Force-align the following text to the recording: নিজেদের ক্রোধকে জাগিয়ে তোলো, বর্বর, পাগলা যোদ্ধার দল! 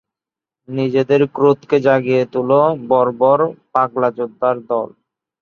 নিজেদের 0.69 1.21
ক্রোধকে 1.35 1.77
জাগিয়ে 1.85 2.23
তোলো, 2.33 2.61
বর্বর, 2.89 3.39
পাগলা 3.73 4.09
যোদ্ধার 4.17 4.55
দল! 4.69 4.89